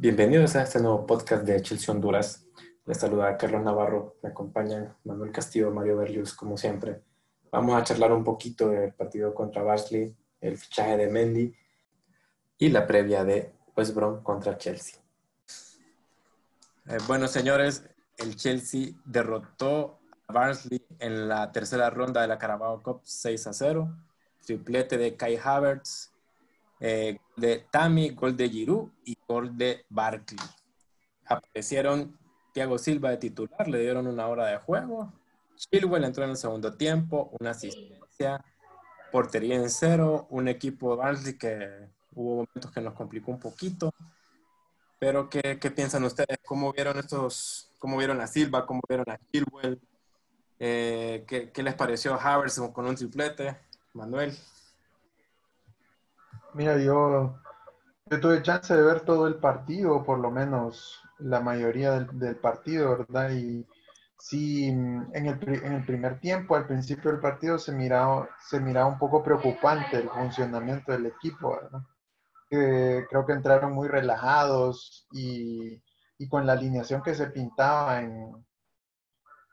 Bienvenidos 0.00 0.54
a 0.54 0.62
este 0.62 0.78
nuevo 0.78 1.04
podcast 1.04 1.42
de 1.42 1.60
Chelsea 1.60 1.92
Honduras. 1.92 2.46
Les 2.86 3.00
saluda 3.00 3.36
Carlos 3.36 3.64
Navarro, 3.64 4.16
me 4.22 4.28
acompañan 4.28 4.96
Manuel 5.02 5.32
Castillo, 5.32 5.72
Mario 5.72 5.96
Berrios, 5.96 6.34
como 6.34 6.56
siempre. 6.56 7.02
Vamos 7.50 7.74
a 7.74 7.82
charlar 7.82 8.12
un 8.12 8.22
poquito 8.22 8.68
del 8.68 8.92
partido 8.92 9.34
contra 9.34 9.64
Barnsley, 9.64 10.16
el 10.40 10.56
fichaje 10.56 10.98
de 10.98 11.08
Mendy 11.08 11.52
y 12.58 12.68
la 12.68 12.86
previa 12.86 13.24
de 13.24 13.52
West 13.76 13.92
Brom 13.92 14.22
contra 14.22 14.56
Chelsea. 14.56 15.00
Eh, 16.86 16.98
bueno, 17.08 17.26
señores, 17.26 17.82
el 18.18 18.36
Chelsea 18.36 18.90
derrotó 19.04 19.98
a 20.28 20.32
Barnsley 20.32 20.80
en 21.00 21.28
la 21.28 21.50
tercera 21.50 21.90
ronda 21.90 22.22
de 22.22 22.28
la 22.28 22.38
Carabao 22.38 22.84
Cup 22.84 23.00
6 23.02 23.48
a 23.48 23.52
0. 23.52 23.92
Triplete 24.46 24.96
de 24.96 25.16
Kai 25.16 25.36
Havertz, 25.42 26.12
eh, 26.78 27.18
de 27.38 27.66
Tami, 27.70 28.10
gol 28.10 28.36
de 28.36 28.48
Giroud 28.48 28.90
y 29.04 29.16
gol 29.26 29.56
de 29.56 29.84
Barkley. 29.88 30.38
Aparecieron 31.24 32.18
Thiago 32.52 32.78
Silva 32.78 33.10
de 33.10 33.18
titular, 33.18 33.68
le 33.68 33.80
dieron 33.80 34.06
una 34.06 34.26
hora 34.26 34.46
de 34.46 34.58
juego. 34.58 35.12
Chilwell 35.56 36.04
entró 36.04 36.24
en 36.24 36.30
el 36.30 36.36
segundo 36.36 36.76
tiempo, 36.76 37.30
una 37.40 37.50
asistencia, 37.50 38.44
portería 39.10 39.56
en 39.56 39.70
cero, 39.70 40.26
un 40.30 40.48
equipo 40.48 40.90
de 40.90 40.96
Barkley 40.96 41.38
que 41.38 41.88
hubo 42.14 42.46
momentos 42.46 42.70
que 42.72 42.80
nos 42.80 42.94
complicó 42.94 43.30
un 43.30 43.40
poquito. 43.40 43.92
Pero, 44.98 45.28
¿qué, 45.28 45.58
qué 45.60 45.70
piensan 45.70 46.04
ustedes? 46.04 46.38
¿Cómo 46.44 46.72
vieron 46.72 46.98
estos, 46.98 47.70
cómo 47.78 47.96
vieron 47.96 48.20
a 48.20 48.26
Silva, 48.26 48.66
cómo 48.66 48.80
vieron 48.88 49.08
a 49.08 49.18
Chilwell? 49.30 49.80
Eh, 50.58 51.24
¿qué, 51.28 51.52
¿qué, 51.52 51.62
les 51.62 51.74
pareció 51.74 52.14
Havertz 52.14 52.60
con 52.72 52.86
un 52.86 52.96
triplete? 52.96 53.56
Manuel. 53.94 54.36
Mira, 56.54 56.78
yo, 56.78 57.38
yo, 58.06 58.20
tuve 58.20 58.42
chance 58.42 58.74
de 58.74 58.82
ver 58.82 59.00
todo 59.00 59.26
el 59.26 59.36
partido, 59.36 60.04
por 60.04 60.18
lo 60.18 60.30
menos 60.30 61.00
la 61.18 61.40
mayoría 61.40 61.92
del, 61.92 62.18
del 62.18 62.36
partido, 62.36 62.98
¿verdad? 62.98 63.30
Y 63.30 63.66
sí, 64.18 64.66
en 64.66 65.08
el, 65.12 65.38
en 65.64 65.72
el, 65.72 65.84
primer 65.84 66.20
tiempo, 66.20 66.56
al 66.56 66.66
principio 66.66 67.10
del 67.10 67.20
partido, 67.20 67.58
se 67.58 67.72
miraba, 67.72 68.28
se 68.40 68.60
miraba 68.60 68.86
un 68.86 68.98
poco 68.98 69.22
preocupante 69.22 69.96
el 69.98 70.08
funcionamiento 70.10 70.92
del 70.92 71.06
equipo, 71.06 71.56
¿verdad? 71.56 71.82
Creo 72.48 73.26
que 73.26 73.32
entraron 73.32 73.72
muy 73.72 73.88
relajados 73.88 75.06
y, 75.12 75.82
y 76.18 76.28
con 76.28 76.46
la 76.46 76.54
alineación 76.54 77.02
que 77.02 77.14
se 77.14 77.26
pintaba 77.28 78.00
en, 78.00 78.32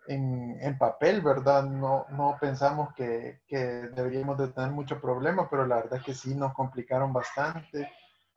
en, 0.07 0.77
papel, 0.77 1.21
¿verdad? 1.21 1.63
No, 1.63 2.05
no 2.09 2.37
pensamos 2.39 2.93
que, 2.93 3.41
que, 3.47 3.57
deberíamos 3.57 4.37
de 4.37 4.49
tener 4.49 4.71
mucho 4.71 4.99
problema, 4.99 5.49
pero 5.49 5.65
la 5.65 5.77
verdad 5.77 5.99
es 5.99 6.03
que 6.03 6.13
sí 6.13 6.35
nos 6.35 6.53
complicaron 6.53 7.13
bastante. 7.13 7.91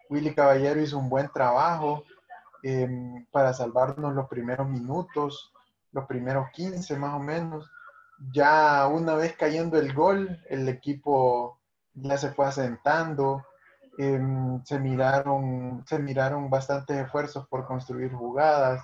Willy 0.08 0.34
Caballero 0.34 0.80
hizo 0.80 0.98
un 0.98 1.08
buen 1.08 1.28
trabajo 1.28 2.04
eh, 2.62 2.88
para 3.30 3.52
salvarnos 3.52 4.14
los 4.14 4.28
primeros 4.28 4.68
minutos, 4.68 5.52
los 5.92 6.06
primeros 6.06 6.48
15 6.52 6.96
más 6.96 7.14
o 7.14 7.20
menos. 7.20 7.70
Ya 8.32 8.86
una 8.88 9.14
vez 9.14 9.36
cayendo 9.36 9.78
el 9.78 9.92
gol, 9.92 10.40
el 10.48 10.68
equipo 10.68 11.60
ya 11.94 12.16
se 12.18 12.32
fue 12.32 12.46
asentando. 12.46 13.44
Eh, 13.98 14.20
se, 14.64 14.78
miraron, 14.78 15.84
se 15.86 15.98
miraron 15.98 16.48
bastantes 16.48 16.96
esfuerzos 16.96 17.46
por 17.48 17.66
construir 17.66 18.12
jugadas 18.12 18.82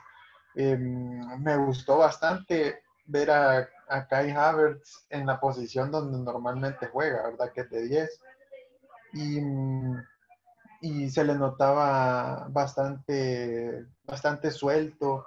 eh, 0.55 0.77
me 0.77 1.57
gustó 1.57 1.99
bastante 1.99 2.83
ver 3.07 3.31
a, 3.31 3.69
Kai 4.09 4.31
Havertz 4.31 5.07
en 5.11 5.27
la 5.27 5.39
posición 5.39 5.91
donde 5.91 6.19
normalmente 6.19 6.89
juega, 6.89 7.23
¿verdad? 7.23 7.53
Que 7.53 7.61
es 7.63 7.71
de 7.71 7.83
10. 7.87 8.21
Y, 9.13 9.41
y 10.81 11.11
se 11.11 11.25
le 11.25 11.35
notaba 11.35 12.47
bastante, 12.49 13.87
bastante 14.05 14.51
suelto, 14.51 15.27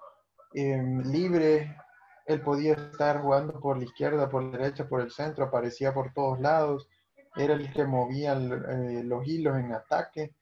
eh, 0.54 0.82
libre. 1.06 1.78
Él 2.26 2.42
podía 2.42 2.74
estar 2.74 3.22
jugando 3.22 3.60
por 3.60 3.78
la 3.78 3.86
izquierda, 3.86 4.30
por 4.30 4.44
la 4.44 4.58
derecha, 4.58 4.88
por 4.88 5.02
el 5.02 5.12
centro, 5.12 5.46
aparecía 5.46 5.94
por 5.94 6.14
todos 6.14 6.40
lados. 6.40 6.88
Era 7.36 7.54
el 7.54 7.72
que 7.72 7.86
movía 7.86 8.34
eh, 8.34 9.04
los 9.04 9.26
hilos 9.28 9.58
en 9.58 9.72
ataque. 9.74 10.34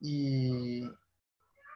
Y, 0.00 0.82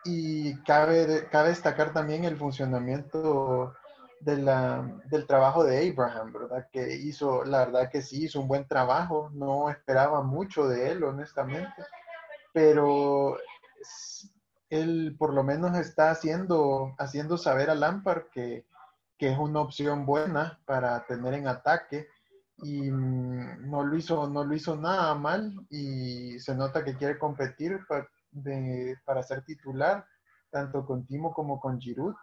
y 0.05 0.57
cabe, 0.63 1.29
cabe 1.31 1.51
destacar 1.51 1.93
también 1.93 2.25
el 2.25 2.37
funcionamiento 2.37 3.75
de 4.21 4.39
la, 4.39 5.01
del 5.07 5.27
trabajo 5.27 5.65
de 5.65 5.91
Abraham, 5.91 6.33
¿verdad? 6.33 6.69
Que 6.73 6.95
hizo, 6.95 7.45
la 7.45 7.67
verdad 7.67 7.91
que 7.91 8.03
sí, 8.03 8.25
hizo 8.25 8.41
un 8.41 8.49
buen 8.49 8.67
trabajo, 8.67 9.31
no 9.35 9.71
esperaba 9.71 10.23
mucho 10.23 10.67
de 10.67 10.91
él, 10.91 11.05
honestamente, 11.05 11.85
pero 12.53 13.39
él 14.71 15.15
por 15.19 15.35
lo 15.35 15.43
menos 15.43 15.77
está 15.77 16.11
haciendo, 16.11 16.95
haciendo 16.99 17.37
saber 17.37 17.71
a 17.71 17.75
Lampard 17.75 18.25
que, 18.33 18.67
que 19.19 19.31
es 19.31 19.39
una 19.39 19.61
opción 19.61 20.07
buena 20.07 20.59
para 20.65 21.05
tener 21.07 21.35
en 21.35 21.49
ataque 21.49 22.09
y 22.59 22.91
mm, 22.91 23.71
no 23.71 23.85
lo 23.85 23.97
hizo, 23.97 24.29
no 24.29 24.45
lo 24.45 24.55
hizo 24.55 24.77
nada 24.77 25.15
mal 25.15 25.53
y 25.71 26.39
se 26.39 26.55
nota 26.55 26.85
que 26.85 26.97
quiere 26.97 27.19
competir 27.19 27.81
para, 27.87 28.09
de, 28.35 28.97
para 29.05 29.23
ser 29.23 29.45
titular, 29.45 30.07
tanto 30.51 30.85
con 30.85 31.07
Timo 31.07 31.33
como 31.33 31.59
con 31.59 31.81
Giroud. 31.81 32.15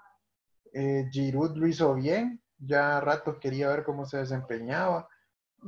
Eh, 0.74 1.08
Giroud 1.12 1.56
lo 1.56 1.68
hizo 1.68 1.94
bien, 1.96 2.42
ya 2.58 2.98
a 2.98 3.02
ratos 3.02 3.38
quería 3.40 3.70
ver 3.70 3.84
cómo 3.84 4.06
se 4.06 4.18
desempeñaba 4.18 5.08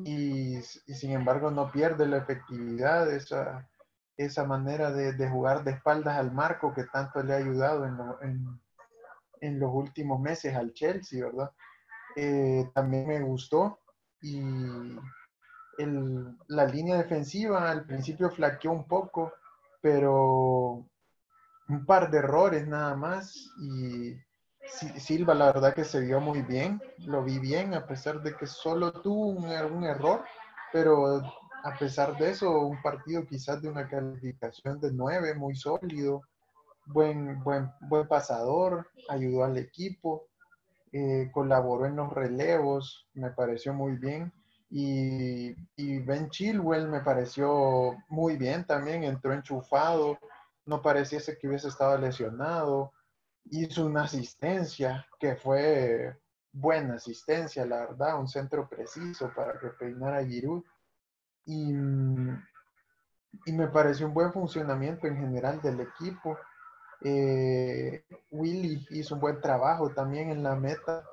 y, 0.06 0.62
sin 0.62 1.12
embargo 1.12 1.52
no 1.52 1.72
pierde 1.72 2.08
la 2.08 2.18
efectividad, 2.18 3.12
esa, 3.12 3.70
esa 4.18 4.44
manera 4.46 4.92
de, 4.92 5.14
de, 5.14 5.30
jugar 5.30 5.64
de 5.64 5.72
espaldas 5.72 6.18
al 6.18 6.32
marco 6.32 6.74
que 6.74 6.86
tanto 6.86 7.22
le 7.24 7.34
ha 7.34 7.38
ayudado 7.38 7.86
en, 7.86 7.98
en, 8.22 8.62
en 9.42 9.60
los 9.60 9.72
últimos 9.74 10.20
meses 10.20 10.56
al 10.56 10.74
Chelsea, 10.74 11.26
¿verdad? 11.26 11.52
Eh, 12.16 12.70
también 12.74 13.08
me 13.08 13.22
gustó 13.22 13.80
y 14.22 14.40
el, 15.78 16.38
la 16.48 16.66
línea 16.66 16.98
defensiva 16.98 17.70
al 17.70 17.86
principio 17.86 18.30
flaqueó 18.30 18.72
un 18.72 18.88
poco, 18.88 19.34
pero 19.84 20.88
un 21.68 21.86
par 21.86 22.10
de 22.10 22.20
errores 22.20 22.66
nada 22.66 22.96
más 22.96 23.36
y 23.62 24.16
Silva 24.98 25.34
la 25.34 25.48
verdad 25.48 25.76
que 25.76 25.84
se 25.84 26.00
vio 26.00 26.22
muy 26.22 26.42
bien, 26.42 26.82
lo 27.00 27.22
vi 27.22 27.38
bien 27.38 27.74
a 27.74 27.86
pesar 27.86 28.22
de 28.22 28.34
que 28.34 28.48
solo 28.48 28.94
tuvo 28.94 29.28
un, 29.28 29.84
error, 29.84 30.24
pero 30.72 31.18
a 31.18 31.78
pesar 31.78 32.18
de 32.18 32.32
eso 32.32 32.50
un 32.62 32.82
partido 32.82 33.26
quizás 33.26 33.62
de 33.62 33.68
una 33.68 33.90
calificación 33.90 34.80
de 34.80 34.94
9, 34.94 35.36
muy 35.36 35.54
sólido, 35.56 36.22
buen, 36.86 37.44
buen, 37.44 37.70
buen 37.82 38.08
pasador, 38.08 38.88
ayudó 39.10 39.44
al 39.44 39.58
equipo, 39.58 40.30
eh, 40.94 41.30
colaboró 41.34 41.86
en 41.86 41.98
los 41.98 42.14
relevos, 42.14 43.10
me 43.16 43.32
pareció 43.32 43.74
muy 43.74 43.98
bien. 43.98 44.32
Y, 44.76 45.56
y, 45.76 46.00
Ben 46.00 46.32
Chilwell 46.32 46.88
me 46.88 47.02
pareció 47.02 47.96
muy 48.10 48.38
bien 48.38 48.66
también, 48.66 49.04
entró 49.04 49.32
enchufado, 49.32 50.18
no 50.66 50.82
pareciese 50.82 51.38
que 51.38 51.48
hubiese 51.48 51.68
estado 51.68 51.96
lesionado, 52.00 52.92
hizo 53.52 53.86
una 53.86 54.06
asistencia 54.06 55.06
que 55.20 55.36
fue 55.36 56.18
buena 56.52 56.96
asistencia, 56.96 57.68
la 57.68 57.86
verdad, 57.86 58.20
un 58.20 58.28
centro 58.28 58.68
preciso 58.68 59.32
para 59.36 59.60
que 59.60 59.68
peinara 59.68 60.18
a 60.18 60.26
Giroud. 60.26 60.64
Y, 61.46 61.74
y, 63.46 63.52
me 63.52 63.68
pareció 63.68 64.08
un 64.08 64.16
buen 64.16 64.34
funcionamiento 64.34 65.06
en 65.06 65.18
general 65.18 65.62
del 65.62 65.82
equipo. 65.82 66.36
Eh, 67.02 68.06
Willy 68.32 68.88
hizo 68.90 69.14
un 69.14 69.22
buen 69.22 69.40
trabajo 69.40 69.92
también 69.92 70.32
en 70.32 70.42
la 70.42 70.56
meta, 70.56 71.04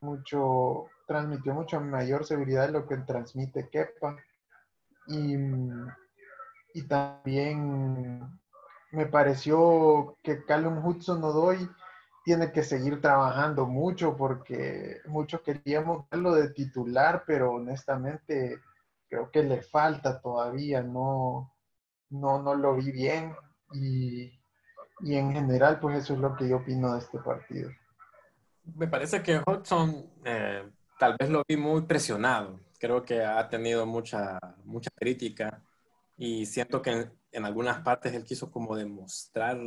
mucho, 0.00 0.86
transmitió 1.08 1.54
mucha 1.54 1.80
mayor 1.80 2.26
seguridad 2.26 2.66
de 2.66 2.72
lo 2.72 2.86
que 2.86 2.98
transmite 2.98 3.68
Kepa. 3.70 4.16
Y, 5.06 5.36
y 6.74 6.82
también 6.86 8.20
me 8.92 9.06
pareció 9.06 10.18
que 10.22 10.44
Callum 10.44 10.84
Hudson 10.84 11.24
Odoy 11.24 11.68
tiene 12.24 12.52
que 12.52 12.62
seguir 12.62 13.00
trabajando 13.00 13.64
mucho 13.64 14.14
porque 14.16 15.00
muchos 15.06 15.40
queríamos 15.40 16.06
verlo 16.10 16.34
de 16.34 16.50
titular, 16.50 17.24
pero 17.26 17.52
honestamente 17.52 18.60
creo 19.08 19.30
que 19.30 19.42
le 19.42 19.62
falta 19.62 20.20
todavía, 20.20 20.82
no, 20.82 21.54
no, 22.10 22.42
no 22.42 22.54
lo 22.54 22.76
vi 22.76 22.92
bien 22.92 23.34
y, 23.72 24.38
y 25.00 25.16
en 25.16 25.32
general 25.32 25.80
pues 25.80 25.96
eso 25.96 26.12
es 26.12 26.20
lo 26.20 26.36
que 26.36 26.50
yo 26.50 26.58
opino 26.58 26.92
de 26.92 26.98
este 26.98 27.18
partido. 27.18 27.70
Me 28.76 28.88
parece 28.88 29.22
que 29.22 29.40
Hudson 29.46 30.10
eh, 30.24 30.68
tal 30.98 31.16
vez 31.18 31.30
lo 31.30 31.42
vi 31.46 31.56
muy 31.56 31.82
presionado. 31.82 32.60
Creo 32.78 33.04
que 33.04 33.22
ha 33.22 33.48
tenido 33.48 33.86
mucha, 33.86 34.38
mucha 34.64 34.90
crítica 34.94 35.62
y 36.16 36.46
siento 36.46 36.82
que 36.82 36.90
en, 36.90 37.12
en 37.32 37.44
algunas 37.44 37.80
partes 37.82 38.12
él 38.14 38.24
quiso 38.24 38.50
como 38.50 38.76
demostrar 38.76 39.58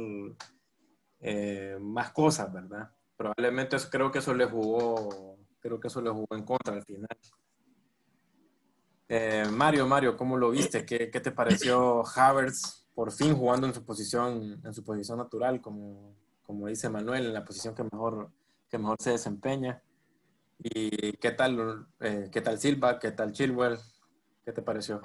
eh, 1.19 1.77
más 1.79 2.11
cosas, 2.11 2.51
¿verdad? 2.51 2.91
Probablemente 3.15 3.75
eso, 3.75 3.89
creo 3.89 4.11
que 4.11 4.19
eso 4.19 4.33
le 4.33 4.45
jugó, 4.45 5.37
creo 5.59 5.79
que 5.79 5.87
eso 5.87 6.01
le 6.01 6.09
jugó 6.09 6.27
en 6.31 6.43
contra 6.43 6.73
al 6.73 6.83
final. 6.83 7.17
Eh, 9.07 9.45
Mario, 9.51 9.85
Mario, 9.85 10.17
¿cómo 10.17 10.37
lo 10.37 10.49
viste? 10.49 10.85
¿Qué, 10.85 11.11
¿Qué, 11.11 11.19
te 11.19 11.31
pareció 11.31 12.03
Havertz 12.15 12.87
por 12.95 13.11
fin 13.11 13.35
jugando 13.35 13.67
en 13.67 13.73
su 13.73 13.85
posición, 13.85 14.61
en 14.63 14.73
su 14.73 14.83
posición 14.83 15.17
natural, 15.17 15.61
como, 15.61 16.15
como 16.41 16.67
dice 16.67 16.89
Manuel, 16.89 17.27
en 17.27 17.33
la 17.33 17.45
posición 17.45 17.75
que 17.75 17.83
mejor, 17.83 18.31
que 18.69 18.77
mejor 18.77 18.97
se 18.99 19.11
desempeña. 19.11 19.83
¿Y 20.63 21.13
qué 21.13 21.31
tal, 21.31 21.87
eh, 22.01 22.29
qué 22.31 22.39
tal 22.39 22.59
Silva? 22.59 22.99
¿Qué 22.99 23.11
tal 23.11 23.33
Chilwell? 23.33 23.79
¿Qué 24.45 24.51
te 24.51 24.61
pareció? 24.61 25.01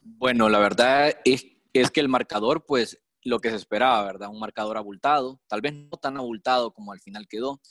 Bueno, 0.00 0.50
la 0.50 0.58
verdad 0.58 1.14
es, 1.24 1.46
que 1.72 2.00
el 2.00 2.08
marcador, 2.08 2.66
pues 2.66 2.98
lo 3.22 3.40
que 3.40 3.48
se 3.48 3.56
esperaba, 3.56 4.04
¿verdad? 4.04 4.28
Un 4.28 4.40
marcador 4.40 4.76
abultado, 4.76 5.40
tal 5.48 5.62
vez 5.62 5.72
no 5.72 5.96
tan 5.96 6.18
abultado 6.18 6.74
como 6.74 6.92
al 6.92 7.00
final 7.00 7.26
quedó. 7.28 7.62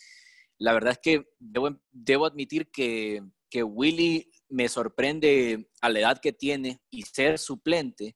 La 0.57 0.73
verdad 0.73 0.93
es 0.93 0.99
que 0.99 1.25
debo, 1.37 1.79
debo 1.91 2.25
admitir 2.25 2.71
que, 2.71 3.21
que 3.49 3.61
Willy 3.61 4.31
me 4.49 4.67
sorprende 4.67 5.69
a 5.81 5.89
la 5.89 5.99
edad 5.99 6.19
que 6.19 6.33
tiene 6.33 6.81
y 6.89 7.03
ser 7.03 7.37
suplente 7.37 8.15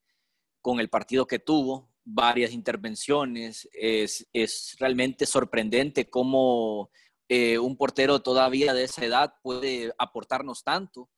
con 0.59 0.79
el 0.79 0.89
partido 0.89 1.27
que 1.27 1.37
tuvo, 1.37 1.91
varias 2.03 2.51
intervenciones. 2.51 3.69
Es, 3.73 4.27
es 4.33 4.75
realmente 4.79 5.27
sorprendente 5.27 6.09
cómo 6.09 6.89
eh, 7.33 7.57
un 7.57 7.77
portero 7.77 8.21
todavía 8.21 8.73
de 8.73 8.83
esa 8.83 9.05
edad 9.05 9.33
puede 9.41 9.93
aportarnos 9.97 10.63
tanto. 10.63 11.09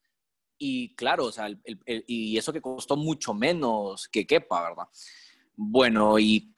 Y 0.57 0.95
claro, 0.95 1.25
o 1.25 1.31
sea, 1.31 1.47
y 2.07 2.37
eso 2.37 2.53
que 2.53 2.61
costó 2.61 2.95
mucho 2.95 3.33
menos 3.33 4.07
que 4.07 4.27
Kepa, 4.27 4.69
¿verdad? 4.69 4.87
Bueno, 5.55 6.19
y 6.19 6.53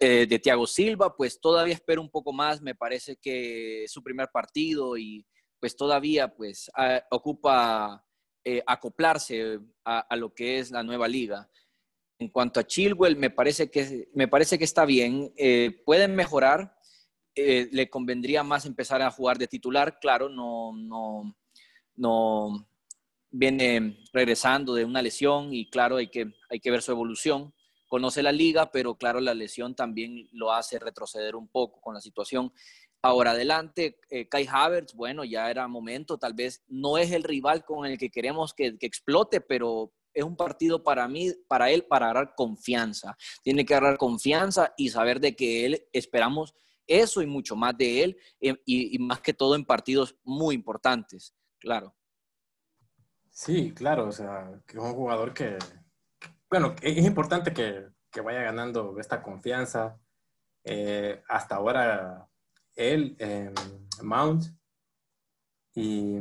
eh, 0.00 0.26
de 0.26 0.38
Thiago 0.38 0.66
Silva, 0.66 1.16
pues 1.16 1.40
todavía 1.40 1.74
espero 1.74 2.02
un 2.02 2.10
poco 2.10 2.32
más. 2.32 2.60
Me 2.60 2.74
parece 2.74 3.16
que 3.16 3.84
su 3.86 4.02
primer 4.02 4.28
partido 4.32 4.98
y 4.98 5.24
pues 5.60 5.76
todavía 5.76 6.34
pues 6.34 6.70
ocupa 7.10 8.04
eh, 8.46 8.62
acoplarse 8.66 9.58
a, 9.86 10.16
lo 10.16 10.34
que 10.34 10.58
es 10.58 10.70
la 10.70 10.82
nueva 10.82 11.08
liga. 11.08 11.48
En 12.18 12.28
cuanto 12.28 12.60
a 12.60 12.66
Chilwell, 12.66 13.16
me 13.16 13.30
parece 13.30 13.70
que, 13.70 14.10
me 14.12 14.28
parece 14.28 14.58
que 14.58 14.64
está 14.64 14.84
bien. 14.84 15.32
Eh, 15.36 15.80
pueden 15.86 16.14
mejorar. 16.14 16.73
Eh, 17.36 17.68
le 17.72 17.90
convendría 17.90 18.42
más 18.44 18.64
empezar 18.64 19.02
a 19.02 19.10
jugar 19.10 19.38
de 19.38 19.48
titular. 19.48 19.98
Claro, 19.98 20.28
no, 20.28 20.72
no, 20.72 21.36
no 21.96 22.66
viene 23.30 23.98
regresando 24.12 24.74
de 24.74 24.84
una 24.84 25.02
lesión 25.02 25.52
y 25.52 25.68
claro, 25.68 25.96
hay 25.96 26.08
que, 26.08 26.32
hay 26.48 26.60
que 26.60 26.70
ver 26.70 26.82
su 26.82 26.92
evolución. 26.92 27.52
Conoce 27.88 28.22
la 28.22 28.32
liga, 28.32 28.70
pero 28.70 28.94
claro, 28.96 29.20
la 29.20 29.34
lesión 29.34 29.74
también 29.74 30.28
lo 30.32 30.52
hace 30.52 30.78
retroceder 30.78 31.34
un 31.34 31.48
poco 31.48 31.80
con 31.80 31.94
la 31.94 32.00
situación. 32.00 32.52
Ahora 33.02 33.32
adelante, 33.32 33.98
eh, 34.08 34.28
Kai 34.28 34.46
Havertz, 34.50 34.94
bueno, 34.94 35.24
ya 35.24 35.50
era 35.50 35.68
momento, 35.68 36.16
tal 36.16 36.32
vez 36.32 36.62
no 36.68 36.96
es 36.96 37.10
el 37.10 37.24
rival 37.24 37.64
con 37.64 37.84
el 37.84 37.98
que 37.98 38.10
queremos 38.10 38.54
que, 38.54 38.78
que 38.78 38.86
explote, 38.86 39.40
pero 39.40 39.92
es 40.14 40.24
un 40.24 40.36
partido 40.36 40.82
para 40.82 41.06
mí, 41.08 41.32
para 41.48 41.70
él, 41.70 41.84
para 41.84 42.06
agarrar 42.06 42.34
confianza. 42.36 43.16
Tiene 43.42 43.66
que 43.66 43.74
agarrar 43.74 43.98
confianza 43.98 44.72
y 44.76 44.88
saber 44.88 45.20
de 45.20 45.34
que 45.34 45.66
él 45.66 45.86
esperamos 45.92 46.54
eso 46.86 47.22
y 47.22 47.26
mucho 47.26 47.56
más 47.56 47.76
de 47.76 48.04
él, 48.04 48.18
eh, 48.40 48.54
y, 48.64 48.98
más 48.98 49.20
que 49.20 49.34
todo 49.34 49.54
en 49.54 49.64
partidos 49.64 50.16
muy 50.22 50.54
importantes, 50.54 51.34
claro. 51.58 51.94
Sí, 53.30 53.72
claro, 53.72 54.08
o 54.08 54.12
sea, 54.12 54.60
que 54.66 54.76
es 54.76 54.82
un 54.82 54.92
jugador 54.92 55.34
que, 55.34 55.58
bueno, 56.48 56.74
es 56.80 57.04
importante 57.04 57.52
que, 57.52 57.92
vaya 58.22 58.42
ganando 58.42 58.96
esta 59.00 59.20
confianza. 59.20 59.98
Eh, 60.62 61.20
hasta 61.28 61.56
ahora, 61.56 62.28
él, 62.76 63.16
eh, 63.18 63.52
Mount, 64.02 64.44
y, 65.74 66.14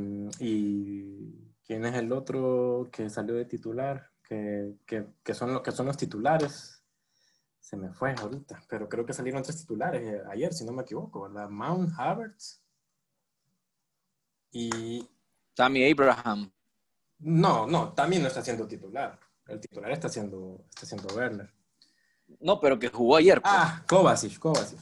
¿Quién 1.66 1.86
es 1.86 1.95
el 1.95 2.12
otro 2.12 2.89
que 2.92 3.09
salió 3.09 3.36
de 3.36 3.45
titular? 3.45 4.12
Que, 4.21 4.75
que, 4.86 5.33
son, 5.33 5.63
que 5.63 5.71
son 5.71 5.86
los 5.86 5.98
titulares. 5.98 6.82
Se 7.63 7.77
me 7.77 7.94
fue 7.94 8.13
ahorita, 8.13 8.62
pero 8.68 8.89
creo 8.89 9.06
que 9.06 9.13
salieron 9.13 9.42
tres 9.42 9.60
titulares 9.60 10.04
eh, 10.04 10.21
ayer, 10.30 10.54
si 10.54 10.65
no 10.65 10.74
me 10.74 10.81
equivoco, 10.81 11.21
¿verdad? 11.21 11.48
Mount 11.50 11.98
Havertz 11.98 12.62
y... 14.51 15.10
Tammy 15.56 15.89
Abraham. 15.89 16.51
No, 17.19 17.65
no, 17.65 17.94
también 17.94 18.21
no 18.21 18.27
está 18.27 18.42
siendo 18.42 18.68
titular. 18.68 19.18
El 19.48 19.62
titular 19.62 19.89
está 19.92 20.10
siendo, 20.10 20.65
está 20.74 20.86
siendo 20.86 21.15
Werner. 21.15 21.54
No, 22.42 22.60
pero 22.60 22.77
que 22.77 22.89
jugó 22.89 23.15
ayer. 23.15 23.42
Pues. 23.42 23.54
Ah, 23.56 23.81
Kovacic, 23.88 24.38
Kovacic. 24.39 24.80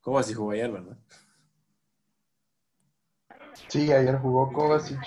Kovacic 0.00 0.34
jugó 0.34 0.52
ayer, 0.52 0.72
¿verdad? 0.72 0.96
Sí, 3.68 3.92
ayer 3.92 4.18
jugó 4.18 4.50
Kovacic, 4.50 4.98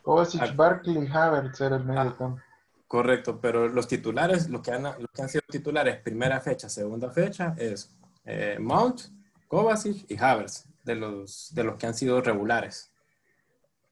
Kovacic, 0.00 0.40
ah. 0.40 0.52
Barkley, 0.56 1.06
Havertz 1.06 1.60
era 1.60 1.76
el 1.76 1.84
medio 1.84 2.00
ah, 2.00 2.16
campo. 2.16 2.45
Correcto, 2.86 3.40
pero 3.40 3.68
los 3.68 3.88
titulares, 3.88 4.48
los 4.48 4.62
que, 4.62 4.70
han, 4.70 4.84
que 5.12 5.22
han 5.22 5.28
sido 5.28 5.42
titulares 5.48 6.00
primera 6.00 6.40
fecha, 6.40 6.68
segunda 6.68 7.10
fecha, 7.10 7.54
es 7.58 7.96
eh, 8.24 8.58
Mount, 8.60 9.02
Kovacic 9.48 10.08
y 10.08 10.16
Havertz, 10.16 10.68
de 10.84 10.94
los, 10.94 11.52
de 11.54 11.64
los 11.64 11.76
que 11.76 11.86
han 11.86 11.94
sido 11.94 12.20
regulares. 12.20 12.92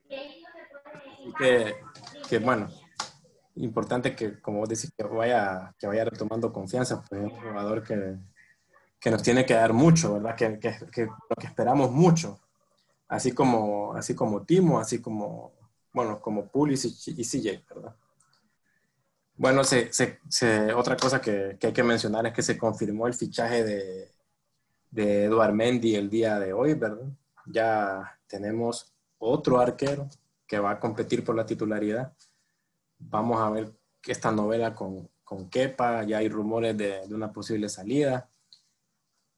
Así 0.07 1.33
que, 1.39 1.75
que 2.29 2.39
bueno, 2.39 2.69
importante 3.57 4.15
que, 4.15 4.41
como 4.41 4.61
vos 4.61 4.69
decís, 4.69 4.93
que 4.97 5.03
vaya, 5.03 5.75
que 5.79 5.87
vaya 5.89 6.05
retomando 6.05 6.53
confianza, 6.53 7.03
pues 7.03 7.21
es 7.21 7.33
un 7.33 7.41
jugador 7.41 7.83
que, 7.83 8.17
que 9.01 9.11
nos 9.11 9.23
tiene 9.23 9.45
que 9.45 9.55
dar 9.55 9.73
mucho, 9.73 10.15
¿verdad? 10.15 10.37
Que, 10.37 10.59
que, 10.61 10.77
que, 10.93 11.07
lo 11.07 11.37
que 11.41 11.47
esperamos 11.47 11.91
mucho 11.91 12.39
así 13.09 13.33
como, 13.33 13.95
así 13.95 14.15
como 14.15 14.43
Timo, 14.43 14.79
así 14.79 15.01
como, 15.01 15.53
bueno, 15.93 16.21
como 16.21 16.49
Pulisic 16.49 17.19
y 17.19 17.25
CJ, 17.25 17.65
¿verdad? 17.69 17.97
Bueno, 19.37 19.63
otra 20.77 20.97
cosa 20.97 21.21
que, 21.21 21.59
hay 21.61 21.73
que 21.73 21.83
mencionar 21.83 22.27
es 22.27 22.33
que 22.33 22.43
se 22.43 22.57
confirmó 22.57 23.07
el 23.07 23.15
fichaje 23.15 23.65
de, 23.65 24.15
de 24.91 25.25
Eduard 25.25 25.53
Mendy 25.53 25.97
el 25.97 26.09
día 26.09 26.39
de 26.39 26.53
hoy, 26.53 26.75
¿verdad? 26.75 27.09
Ya 27.47 28.19
tenemos 28.29 28.95
otro 29.19 29.59
arquero 29.59 30.09
que 30.47 30.59
va 30.61 30.73
a 30.73 30.81
competir 30.81 31.25
por 31.25 31.35
la 31.35 31.47
titularidad. 31.47 32.13
Vamos 32.99 33.41
a 33.41 33.51
ver 33.51 33.73
esta 34.07 34.31
novela 34.31 34.75
con, 34.75 35.11
con 35.25 35.51
Kepa, 35.51 36.05
ya 36.05 36.19
hay 36.19 36.29
rumores 36.29 36.77
de, 36.77 37.07
de, 37.07 37.15
una 37.15 37.33
posible 37.33 37.69
salida. 37.69 38.31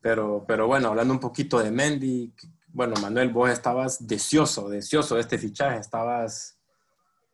Pero, 0.01 0.45
pero 0.47 0.67
bueno, 0.67 0.89
hablando 0.89 1.15
un 1.15 1.21
poquito 1.21 1.59
de 1.59 1.71
Mendy, 1.71 2.35
bueno, 2.69 2.95
Manuel, 3.01 3.31
vos 3.31 3.49
estabas 3.49 4.07
deseoso, 4.07 4.69
deseoso 4.69 5.15
de 5.15 5.23
este 5.23 5.39
fichaje, 5.39 5.79
estabas 5.79 6.56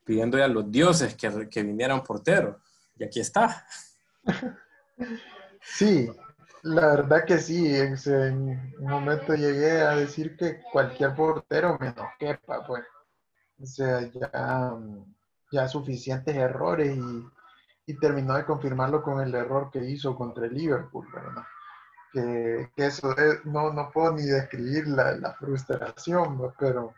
pidiendo 0.04 0.42
a 0.42 0.48
los 0.48 0.70
dioses 0.70 1.14
que, 1.14 1.48
que 1.48 1.62
viniera 1.62 1.94
un 1.94 2.02
portero, 2.02 2.60
y 2.96 3.04
aquí 3.04 3.20
está. 3.20 3.66
Sí, 5.64 6.10
la 6.62 6.88
verdad 6.88 7.24
que 7.24 7.38
sí, 7.38 7.74
en, 7.76 7.96
un 8.78 8.90
momento 8.90 9.34
llegué 9.34 9.80
a 9.80 9.94
decir 9.94 10.36
que 10.36 10.60
cualquier 10.72 11.14
portero 11.14 11.78
menos 11.78 12.06
quepa, 12.18 12.66
pues. 12.66 12.84
O 13.60 13.66
sea, 13.66 14.00
ya, 14.10 14.74
ya 15.52 15.68
suficientes 15.68 16.34
errores 16.34 16.96
y, 16.96 17.92
y 17.92 17.98
terminó 17.98 18.34
de 18.36 18.44
confirmarlo 18.44 19.02
con 19.02 19.20
el 19.20 19.34
error 19.34 19.70
que 19.70 19.84
hizo 19.84 20.16
contra 20.16 20.46
el 20.46 20.54
Liverpool, 20.54 21.06
¿verdad? 21.14 21.44
que, 22.12 22.70
eso 22.76 23.14
no, 23.44 23.72
no 23.72 23.90
puedo 23.90 24.12
ni 24.12 24.22
describir 24.22 24.86
la, 24.86 25.34
frustración, 25.38 26.52
pero, 26.58 26.94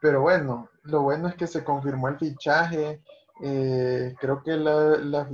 pero 0.00 0.22
bueno, 0.22 0.68
lo 0.84 1.02
bueno 1.02 1.28
es 1.28 1.34
que 1.34 1.46
se 1.46 1.64
confirmó 1.64 2.08
el 2.08 2.18
fichaje. 2.18 3.02
Eh, 3.42 4.14
creo 4.20 4.42
que 4.42 4.56
la, 4.56 4.98
la, 4.98 5.28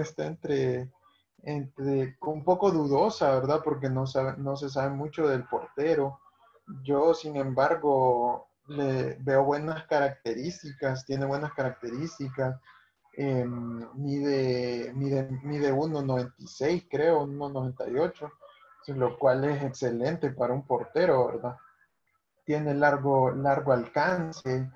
está 0.00 0.26
entre, 0.26 0.90
entre 1.42 2.16
un 2.20 2.44
poco 2.44 2.70
dudosa, 2.70 3.30
¿verdad? 3.34 3.60
Porque 3.64 3.88
no, 3.88 4.06
sabe, 4.06 4.34
no 4.38 4.56
se 4.56 4.68
sabe 4.68 4.90
mucho 4.90 5.28
del 5.28 5.44
portero. 5.44 6.20
Yo, 6.82 7.14
sin 7.14 7.36
embargo, 7.36 8.48
le 8.66 9.16
veo 9.20 9.44
buenas 9.44 9.84
características, 9.86 11.04
tiene 11.04 11.26
buenas 11.26 11.52
características. 11.52 12.58
Eh, 13.16 13.44
mide, 13.44 14.92
mide, 14.94 15.28
mide 15.42 15.72
1,96 15.72 16.88
creo, 16.90 17.26
1,98, 17.26 18.32
lo 18.88 19.18
cual 19.18 19.44
es 19.44 19.62
excelente 19.62 20.30
para 20.30 20.52
un 20.52 20.66
portero, 20.66 21.26
¿verdad? 21.28 21.56
Tiene 22.44 22.74
largo, 22.74 23.30
largo 23.30 23.72
alcance, 23.72 24.68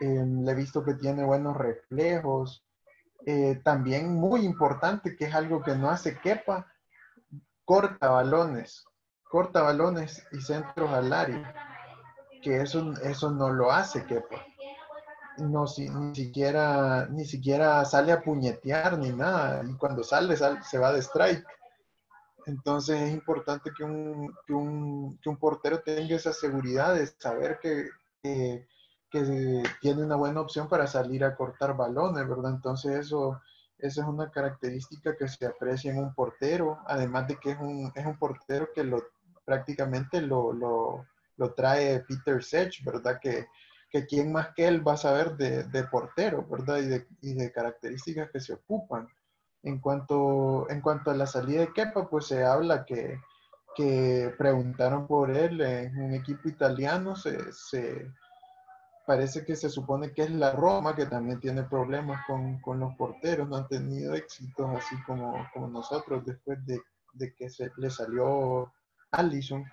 em, 0.00 0.44
le 0.44 0.52
he 0.52 0.54
visto 0.54 0.84
que 0.84 0.94
tiene 0.94 1.24
buenos 1.24 1.56
reflejos. 1.56 2.64
Eh, 3.24 3.60
también 3.62 4.14
muy 4.14 4.44
importante, 4.44 5.16
que 5.16 5.26
es 5.26 5.34
algo 5.34 5.62
que 5.62 5.76
no 5.76 5.90
hace 5.90 6.18
quepa, 6.18 6.66
corta 7.64 8.10
balones, 8.10 8.84
corta 9.22 9.62
balones 9.62 10.26
y 10.32 10.40
centros 10.40 10.90
al 10.90 11.12
área, 11.12 11.54
que 12.42 12.60
eso, 12.60 12.92
eso 13.02 13.30
no 13.30 13.50
lo 13.50 13.70
hace 13.70 14.04
quepa 14.04 14.44
no 15.38 15.64
ni 15.78 16.14
siquiera 16.14 17.06
ni 17.08 17.24
siquiera 17.24 17.82
sale 17.86 18.12
a 18.12 18.20
puñetear 18.20 18.98
ni 18.98 19.10
nada 19.12 19.64
y 19.64 19.74
cuando 19.78 20.04
sale, 20.04 20.36
se 20.36 20.78
va 20.78 20.92
de 20.92 21.00
strike 21.00 21.46
entonces 22.46 23.00
es 23.00 23.12
importante 23.12 23.70
que 23.76 23.84
un, 23.84 24.34
que 24.46 24.52
un, 24.52 25.18
que 25.18 25.28
un 25.28 25.36
portero 25.36 25.80
tenga 25.80 26.16
esa 26.16 26.32
seguridad 26.32 26.94
de 26.94 27.06
saber 27.06 27.58
que, 27.60 28.66
que 29.12 29.62
tiene 29.82 30.02
una 30.02 30.16
buena 30.16 30.40
opción 30.40 30.68
para 30.68 30.86
salir 30.86 31.22
a 31.22 31.36
cortar 31.36 31.76
balones, 31.76 32.26
¿verdad? 32.26 32.52
Entonces 32.52 32.96
eso, 32.96 33.40
esa 33.78 34.00
es 34.00 34.08
una 34.08 34.30
característica 34.30 35.14
que 35.16 35.28
se 35.28 35.44
aprecia 35.44 35.92
en 35.92 35.98
un 35.98 36.14
portero, 36.14 36.78
además 36.86 37.28
de 37.28 37.36
que 37.36 37.50
es 37.50 37.58
un, 37.60 37.92
es 37.94 38.06
un 38.06 38.18
portero 38.18 38.70
que 38.74 38.82
lo, 38.82 39.02
prácticamente 39.44 40.22
lo, 40.22 40.54
lo, 40.54 41.06
lo 41.36 41.52
trae 41.52 42.00
Peter 42.00 42.42
Sech, 42.42 42.82
¿verdad? 42.84 43.18
Que, 43.20 43.46
que 43.90 44.06
quién 44.06 44.32
más 44.32 44.54
que 44.54 44.66
él 44.66 44.86
va 44.86 44.94
a 44.94 44.96
saber 44.96 45.36
de, 45.36 45.64
de 45.64 45.84
portero, 45.84 46.46
¿verdad? 46.48 46.78
Y 46.78 46.86
de, 46.86 47.06
y 47.20 47.34
de, 47.34 47.52
características 47.52 48.30
que 48.30 48.40
se 48.40 48.54
ocupan. 48.54 49.06
En 49.62 49.78
cuanto, 49.78 50.68
en 50.70 50.80
cuanto 50.80 51.10
a 51.10 51.14
la 51.14 51.26
salida 51.26 51.60
de 51.60 51.72
Kepa, 51.74 52.08
pues 52.08 52.26
se 52.26 52.42
habla 52.44 52.86
que, 52.86 53.20
que 53.76 54.34
preguntaron 54.38 55.06
por 55.06 55.30
él 55.30 55.60
en 55.60 56.00
un 56.00 56.14
equipo 56.14 56.48
italiano, 56.48 57.14
se, 57.14 57.52
se, 57.52 58.10
parece 59.06 59.44
que 59.44 59.56
se 59.56 59.68
supone 59.70 60.12
que 60.12 60.22
es 60.22 60.30
la 60.30 60.52
Roma, 60.52 60.94
que 60.94 61.06
también 61.06 61.40
tiene 61.40 61.64
problemas 61.64 62.24
con, 62.26 62.60
con 62.60 62.80
los 62.80 62.94
porteros, 62.96 63.48
no 63.48 63.56
han 63.56 63.68
tenido 63.68 64.14
éxitos 64.14 64.70
así 64.76 64.94
como, 65.04 65.46
como 65.52 65.68
nosotros 65.68 66.24
después 66.24 66.64
de, 66.66 66.80
de 67.12 67.34
que 67.34 67.50
se 67.50 67.70
le 67.76 67.90
salió 67.90 68.72
Allison. 69.10 69.64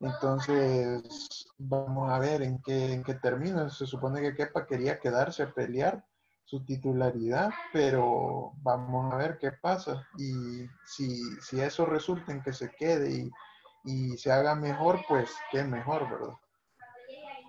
Entonces, 0.00 1.46
vamos 1.58 2.10
a 2.10 2.18
ver 2.18 2.42
en 2.42 2.60
qué, 2.62 2.94
en 2.94 3.02
qué 3.04 3.14
termina. 3.14 3.68
Se 3.68 3.86
supone 3.86 4.20
que 4.22 4.34
Kepa 4.34 4.66
quería 4.66 4.98
quedarse 4.98 5.42
a 5.42 5.52
pelear 5.52 6.04
su 6.44 6.64
titularidad, 6.64 7.50
pero 7.72 8.52
vamos 8.62 9.12
a 9.12 9.16
ver 9.16 9.38
qué 9.38 9.52
pasa. 9.52 10.06
Y 10.18 10.66
si, 10.84 11.20
si 11.42 11.60
eso 11.60 11.86
resulta 11.86 12.32
en 12.32 12.42
que 12.42 12.52
se 12.52 12.70
quede 12.70 13.10
y, 13.10 13.30
y 13.84 14.16
se 14.16 14.32
haga 14.32 14.54
mejor, 14.54 15.00
pues 15.06 15.30
qué 15.52 15.62
mejor, 15.64 16.10
¿verdad? 16.10 16.34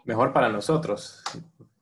Mejor 0.05 0.33
para 0.33 0.49
nosotros. 0.49 1.23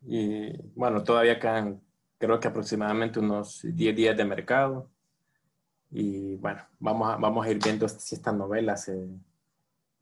Y 0.05 0.51
bueno, 0.75 1.03
todavía 1.03 1.39
quedan, 1.39 1.81
creo 2.17 2.39
que 2.39 2.47
aproximadamente 2.47 3.19
unos 3.19 3.61
10 3.63 3.95
días 3.95 4.17
de 4.17 4.25
mercado. 4.25 4.89
Y 5.91 6.35
bueno, 6.35 6.61
vamos 6.79 7.09
a, 7.13 7.17
vamos 7.17 7.45
a 7.45 7.49
ir 7.49 7.59
viendo 7.63 7.87
si 7.87 8.15
esta 8.15 8.31
novela 8.31 8.77
se, 8.77 9.07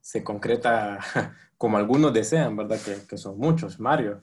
se 0.00 0.22
concreta 0.22 0.98
como 1.58 1.76
algunos 1.76 2.12
desean, 2.12 2.56
¿verdad? 2.56 2.80
Que, 2.84 3.06
que 3.06 3.16
son 3.16 3.38
muchos. 3.38 3.80
Mario, 3.80 4.20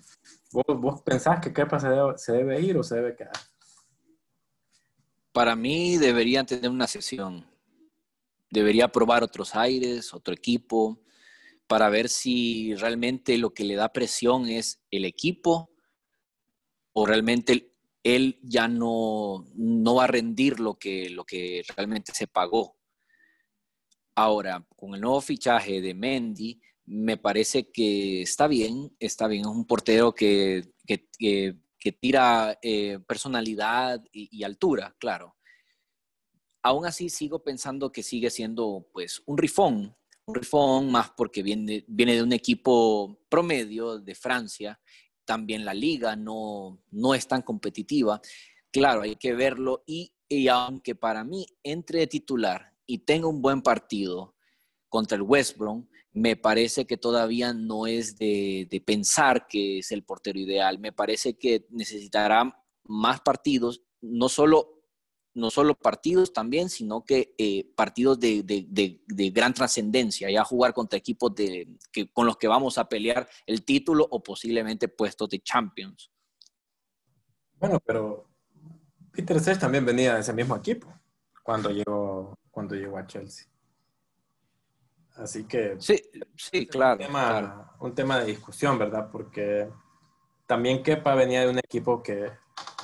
¿vos, 0.52 0.80
vos 0.80 1.02
pensás 1.02 1.40
que 1.40 1.54
Kepa 1.54 1.80
se 1.80 1.90
debe, 1.90 2.18
se 2.18 2.34
debe 2.34 2.62
ir 2.62 2.78
o 2.78 2.84
se 2.84 2.96
debe 2.96 3.16
quedar? 3.16 3.34
Para 5.32 5.56
mí 5.56 5.98
deberían 5.98 6.46
tener 6.46 6.70
una 6.70 6.88
sesión. 6.88 7.46
Debería 8.50 8.88
probar 8.88 9.22
otros 9.22 9.56
aires, 9.56 10.14
otro 10.14 10.34
equipo, 10.34 10.98
para 11.67 11.89
ver 11.89 12.10
si 12.10 12.75
realmente 12.75 13.38
lo 13.38 13.53
que 13.53 13.63
le 13.63 13.75
da 13.75 13.93
presión 13.93 14.48
es 14.48 14.81
el 14.91 15.05
equipo 15.05 15.72
o 16.93 17.05
realmente 17.05 17.74
él 18.03 18.39
ya 18.43 18.67
no, 18.67 19.45
no 19.55 19.95
va 19.95 20.03
a 20.03 20.07
rendir 20.07 20.60
lo 20.60 20.75
que, 20.75 21.10
lo 21.10 21.25
que 21.25 21.63
realmente 21.75 22.13
se 22.13 22.27
pagó. 22.27 22.77
Ahora, 24.15 24.65
con 24.75 24.93
el 24.93 25.01
nuevo 25.01 25.19
fichaje 25.22 25.81
de 25.81 25.93
Mendy, 25.93 26.62
me 26.86 27.17
parece 27.17 27.72
que 27.72 28.22
está 28.22 28.48
bien, 28.48 28.95
está 29.00 29.27
bien, 29.27 29.41
es 29.41 29.48
un 29.48 29.65
portero 29.65 30.13
que, 30.13 30.72
que, 30.86 31.57
tira 32.00 32.57
eh, 32.62 33.00
personalidad 33.07 34.03
y, 34.12 34.43
altura, 34.43 34.95
claro. 35.00 35.36
Aún 36.63 36.86
así 36.86 37.10
sigo 37.10 37.43
pensando 37.43 37.91
que 37.91 38.01
sigue 38.01 38.29
siendo 38.29 38.88
pues 38.91 39.22
un 39.25 39.38
rifón, 39.38 39.95
rifón 40.27 40.91
más 40.91 41.12
porque 41.12 41.44
viene, 41.44 41.84
viene 41.88 42.15
de 42.15 42.24
un 42.24 42.34
equipo 42.34 43.20
promedio 43.29 44.00
de 44.00 44.15
Francia, 44.15 44.79
también 45.24 45.65
la 45.65 45.74
liga 45.74 46.15
no, 46.15 46.82
no 46.91 47.13
es 47.13 47.27
tan 47.27 47.41
competitiva. 47.41 48.22
Claro, 48.72 49.01
hay 49.01 49.15
que 49.15 49.34
verlo 49.34 49.84
y, 49.86 50.13
y 50.27 50.48
aunque 50.48 50.96
para 50.96 51.24
mí 51.24 51.46
entre 51.63 52.08
titular 52.08 52.74
y 52.86 53.00
tenga 53.00 53.27
un 53.27 53.41
buen 53.41 53.62
partido 53.62 54.36
contra 54.89 55.15
el 55.15 55.24
West 55.24 55.58
Brom, 55.58 55.88
me 56.15 56.38
parece 56.38 56.86
que 56.86 56.96
todavía 56.96 57.53
no 57.53 57.88
es 57.88 58.17
de, 58.17 58.82
pensar 58.86 59.48
que 59.48 59.79
es 59.79 59.91
el 59.91 60.03
portero 60.03 60.39
ideal. 60.39 60.79
Me 60.79 60.94
parece 60.94 61.38
que 61.38 61.67
necesitará 61.70 62.58
más 62.86 63.20
partidos, 63.20 63.84
no 64.00 64.29
solo, 64.29 64.75
no 65.36 65.50
solo 65.51 65.75
partidos 65.75 66.34
también, 66.34 66.70
sino 66.70 67.06
que 67.06 67.36
eh, 67.38 67.72
partidos 67.75 68.20
de, 68.20 68.44
de, 68.44 69.30
gran 69.32 69.54
trascendencia, 69.54 70.32
ya 70.32 70.44
jugar 70.44 70.74
contra 70.74 70.98
equipos 70.98 71.34
que, 71.36 72.10
con 72.12 72.25
los 72.25 72.38
que 72.38 72.48
vamos 72.48 72.77
a 72.77 72.89
pelear 72.89 73.27
el 73.46 73.63
título 73.63 74.08
o 74.10 74.24
posiblemente 74.24 74.88
puestos 74.88 75.30
de 75.30 75.39
Champions. 75.42 76.12
Bueno, 77.60 77.80
pero 77.86 78.27
Peter 79.12 79.39
Sech 79.39 79.60
también 79.60 79.86
venía 79.86 80.15
de 80.15 80.22
ese 80.22 80.34
mismo 80.34 80.56
equipo 80.56 80.92
cuando 81.44 81.70
llegó 81.70 82.36
cuando 82.56 82.74
llegó 82.74 82.98
a 82.98 83.06
Chelsea. 83.06 83.48
Así 85.15 85.44
que... 85.44 85.75
Sí, 85.80 86.01
sí, 86.38 86.65
claro 86.68 87.00
un, 87.80 87.94
tema, 87.94 88.20
de 88.20 88.27
discusión, 88.27 88.77
¿verdad? 88.77 89.10
Porque 89.12 89.70
también 90.48 90.82
Kepa 90.82 91.15
venía 91.15 91.42
de 91.42 91.50
un 91.50 91.58
equipo 91.58 92.01
que, 92.01 92.32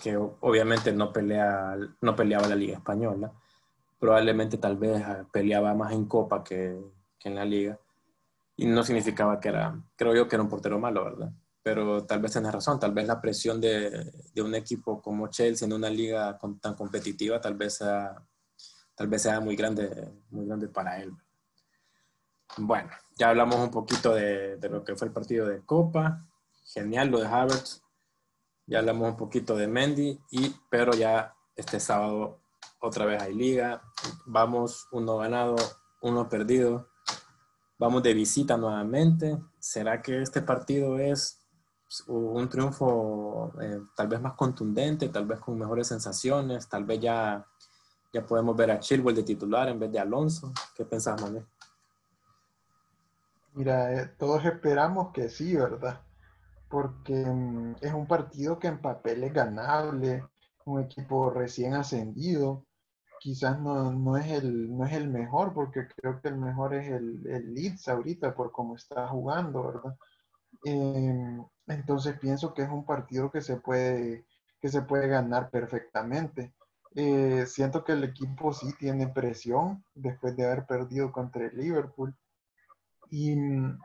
que 0.01 0.17
obviamente 0.17 0.91
no, 0.91 1.13
pelea, 1.13 1.77
no 2.01 2.15
peleaba 2.15 2.47
la 2.47 2.55
Liga 2.55 2.77
Española. 2.77 3.31
Probablemente 3.99 4.57
tal 4.57 4.77
vez 4.77 5.01
ah, 5.03 5.25
peleaba 5.31 5.73
más 5.75 5.93
en 5.93 6.05
Copa 6.05 6.43
que, 6.43 6.77
en 7.23 7.35
la 7.35 7.45
Liga. 7.45 7.77
Y 8.57 8.65
no 8.65 8.83
significaba 8.83 9.39
que 9.39 9.49
era, 9.49 9.79
creo 9.95 10.15
yo 10.15 10.27
que 10.27 10.35
era 10.35 10.43
un 10.43 10.49
portero 10.49 10.79
malo, 10.79 11.05
¿verdad? 11.05 11.31
Pero 11.63 12.03
tal 12.05 12.19
vez 12.19 12.31
tienes 12.31 12.51
razón, 12.51 12.79
tal 12.79 12.93
vez 12.93 13.07
la 13.07 13.21
presión 13.21 13.61
de, 13.61 14.11
de 14.33 14.41
un 14.41 14.55
equipo 14.55 15.01
como 15.01 15.27
Chelsea 15.27 15.67
en 15.67 15.73
una 15.73 15.89
liga 15.89 16.39
tan 16.59 16.73
competitiva 16.73 17.39
tal 17.39 17.53
vez 17.53 17.75
sea 17.75 18.15
tal 18.95 19.07
vez 19.07 19.21
sea 19.21 19.39
muy 19.39 19.55
grande, 19.55 20.11
muy 20.29 20.45
grande 20.45 20.67
para 20.67 21.01
él. 21.01 21.11
Bueno, 22.57 22.89
ya 23.17 23.29
hablamos 23.29 23.55
un 23.57 23.71
poquito 23.71 24.13
de, 24.13 24.57
de, 24.57 24.69
lo 24.69 24.83
que 24.83 24.95
fue 24.95 25.07
el 25.07 25.13
partido 25.13 25.47
de 25.47 25.61
Copa. 25.61 26.27
Genial 26.65 27.09
lo 27.09 27.19
de 27.19 27.27
Havertz. 27.27 27.81
Ya 28.71 28.79
hablamos 28.79 29.09
un 29.09 29.17
poquito 29.17 29.57
de 29.57 29.67
Mendy, 29.67 30.17
y, 30.31 30.55
pero 30.69 30.93
ya 30.93 31.35
este 31.57 31.77
sábado 31.77 32.39
otra 32.79 33.03
vez 33.03 33.21
hay 33.21 33.33
liga. 33.33 33.81
Vamos 34.25 34.87
uno 34.93 35.17
ganado, 35.17 35.57
uno 36.01 36.29
perdido. 36.29 36.87
Vamos 37.77 38.01
de 38.01 38.13
visita 38.13 38.55
nuevamente. 38.55 39.37
¿Será 39.59 40.01
que 40.01 40.21
este 40.21 40.41
partido 40.41 40.97
es 40.99 41.45
un 42.07 42.47
triunfo 42.47 43.51
eh, 43.61 43.81
tal 43.93 44.07
vez 44.07 44.21
más 44.21 44.35
contundente, 44.35 45.09
tal 45.09 45.25
vez 45.25 45.41
con 45.41 45.59
mejores 45.59 45.87
sensaciones, 45.87 46.69
tal 46.69 46.85
vez 46.85 47.01
ya 47.01 47.45
ya 48.13 48.25
podemos 48.25 48.55
ver 48.55 48.71
a 48.71 48.79
Chilwell 48.79 49.15
de 49.15 49.23
titular 49.23 49.67
en 49.67 49.79
vez 49.81 49.91
de 49.91 49.99
Alonso. 49.99 50.53
¿Qué 50.73 50.85
pensás, 50.85 51.21
Manuel? 51.21 51.45
Mira, 53.51 53.93
eh, 53.93 54.05
todos 54.17 54.45
esperamos 54.45 55.11
que 55.11 55.27
sí, 55.27 55.57
¿verdad? 55.57 55.99
Porque 56.71 57.13
mm, 57.13 57.75
es 57.81 57.93
un 57.93 58.07
partido 58.07 58.57
que 58.57 58.67
en 58.67 58.81
papel 58.81 59.23
es 59.25 59.33
ganable, 59.33 60.23
un 60.65 60.81
equipo 60.81 61.29
recién 61.29 61.73
ascendido. 61.75 62.65
Quizás 63.19 63.59
no, 63.59 64.17
es, 64.17 64.31
el, 64.31 64.75
no 64.75 64.85
es 64.85 64.93
el 64.93 65.09
mejor, 65.09 65.53
porque 65.53 65.87
creo 65.95 66.19
que 66.21 66.29
el 66.29 66.37
mejor 66.37 66.73
es 66.73 66.87
el, 66.89 67.27
el 67.27 67.53
Leeds 67.53 67.87
ahorita 67.87 68.33
por 68.33 68.51
cómo 68.51 68.75
está 68.75 69.07
jugando, 69.07 69.67
¿verdad? 69.67 69.95
Em, 70.63 71.43
entonces 71.67 72.17
pienso 72.19 72.53
que 72.53 72.63
es 72.63 72.69
un 72.69 72.85
partido 72.85 73.31
que 73.31 73.41
se 73.41 73.57
puede, 73.57 74.25
que 74.59 74.69
se 74.69 74.81
puede 74.81 75.07
ganar 75.07 75.49
perfectamente. 75.51 76.53
Eh, 76.95 77.45
siento 77.47 77.83
que 77.83 77.93
el 77.93 78.03
equipo 78.03 78.53
sí 78.53 78.73
tiene 78.77 79.07
presión 79.07 79.83
después 79.93 80.35
de 80.35 80.45
haber 80.45 80.65
perdido 80.65 81.11
contra 81.11 81.45
el 81.45 81.57
Liverpool. 81.57 82.15
Y 83.09 83.35
mm, 83.35 83.79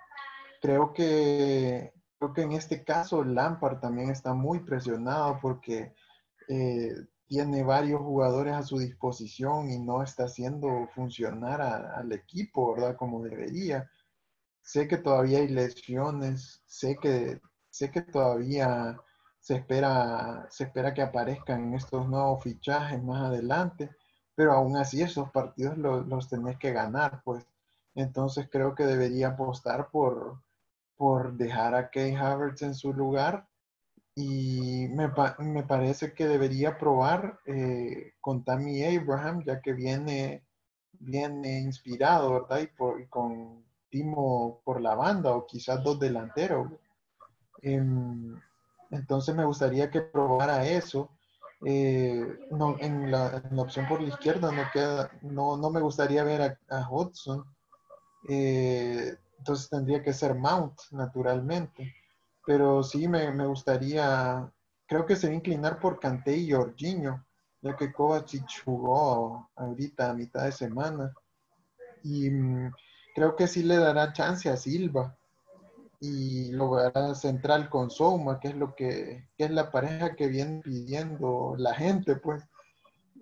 creo 0.61 0.93
que, 0.93 1.93
creo 2.19 2.33
que 2.33 2.43
en 2.43 2.53
este 2.53 2.85
caso 2.85 3.25
Lampard 3.25 3.81
también 3.81 4.11
está 4.11 4.35
muy 4.35 4.61
presionado 4.61 5.39
porque 5.41 5.95
eh, 6.49 6.95
tiene 7.27 7.63
varios 7.65 8.01
jugadores 8.01 8.55
a 8.55 8.63
su 8.63 8.79
disposición 8.79 9.71
y 9.71 9.79
no 9.79 10.03
está 10.03 10.25
haciendo 10.25 10.89
funcionar 10.95 11.61
al 11.61 12.13
equipo, 12.13 12.75
¿verdad? 12.75 12.97
Como 12.97 13.23
debería. 13.23 13.91
Sé 14.63 14.89
que 14.89 14.99
todavía 14.99 15.39
hay 15.39 15.49
lesiones, 15.49 16.63
sé 16.67 16.97
que, 17.01 17.41
sé 17.71 17.91
que 17.91 18.03
todavía 18.03 18.97
se 19.41 19.57
espera, 19.57 20.47
se 20.51 20.65
espera 20.65 20.95
que 20.95 21.03
aparezcan 21.03 21.75
estos 21.75 22.09
nuevos 22.09 22.43
fichajes 22.43 23.03
más 23.03 23.23
adelante, 23.23 23.91
pero 24.35 24.53
aún 24.53 24.77
así 24.77 25.03
esos 25.03 25.31
partidos 25.31 25.79
los, 25.79 26.29
tenés 26.29 26.59
que 26.59 26.73
ganar, 26.73 27.23
pues. 27.25 27.47
Entonces 27.95 28.49
creo 28.51 28.75
que 28.75 28.85
debería 28.85 29.29
apostar 29.29 29.91
por, 29.91 30.43
por 30.97 31.35
dejar 31.35 31.75
a 31.75 31.91
Kay 31.91 32.15
Havertz 32.15 32.63
en 32.63 32.75
su 32.75 32.93
lugar 32.93 33.47
y 34.19 34.89
me, 34.89 35.13
me 35.41 35.63
parece 35.65 36.15
que 36.15 36.27
debería 36.27 36.79
probar 36.79 37.39
eh, 37.45 38.15
con 38.21 38.45
Tammy 38.45 38.83
Abraham, 38.83 39.45
ya 39.45 39.61
que 39.61 39.75
viene, 39.75 40.43
viene 40.93 41.61
inspirado, 41.61 42.33
¿verdad? 42.33 42.61
Y, 42.61 42.67
por, 42.69 43.07
con 43.11 43.63
Timo 43.91 44.63
por 44.65 44.81
la 44.81 44.95
banda 44.95 45.35
o 45.37 45.47
quizás 45.47 45.85
dos 45.85 46.01
delanteros. 46.01 46.73
Em, 47.61 48.41
Entonces 48.91 49.35
me 49.35 49.45
gustaría 49.45 49.91
que 49.91 50.01
probara 50.01 50.67
eso. 50.67 51.11
Eh, 51.65 52.39
no, 52.51 52.77
en, 52.79 53.11
la, 53.11 53.43
opción 53.57 53.87
por 53.87 54.01
la 54.01 54.09
izquierda 54.09 54.51
no 54.51 54.63
queda, 54.73 55.11
no, 55.23 55.59
no 55.59 55.71
me 55.71 55.81
gustaría 55.81 56.25
ver 56.25 56.59
a, 56.71 56.89
Hudson. 56.91 57.45
Eh, 58.29 59.15
entonces 59.39 59.69
tendría 59.69 60.03
que 60.03 60.13
ser 60.13 60.35
Mount, 60.35 60.79
naturalmente. 60.91 61.95
Pero 62.45 62.83
sí 62.83 63.09
me, 63.09 63.31
me 63.33 63.47
gustaría, 63.47 64.51
creo 64.87 65.05
que 65.07 65.17
se 65.17 65.27
va 65.29 65.33
a 65.33 65.37
inclinar 65.37 65.81
por 65.81 65.99
Kanté 65.99 66.37
y 66.37 66.53
Jorginho, 66.53 67.25
ya 67.61 67.77
que 67.77 67.93
Kovacic 67.93 68.65
jugó 68.65 69.51
ahorita 69.57 70.11
a 70.11 70.15
mitad 70.15 70.45
de 70.45 70.53
semana. 70.53 71.13
Y 72.03 72.31
mm, 72.31 72.73
creo 73.15 73.35
que 73.35 73.49
sí 73.49 73.63
le 73.63 73.77
dará 73.77 74.13
chance 74.13 74.49
a 74.49 74.57
Silva 74.57 75.17
y 76.01 76.53
lo 76.53 77.15
central 77.15 77.69
con 77.69 77.91
Souma, 77.91 78.39
que 78.39 78.49
es 78.49 78.57
lo 78.57 78.75
que, 78.75 79.29
es 79.39 79.51
la 79.51 79.71
pareja 79.71 80.15
que 80.15 80.29
viene 80.29 80.61
pidiendo 80.63 81.55
la 81.59 81.75
gente, 81.75 82.17
pues. 82.17 82.43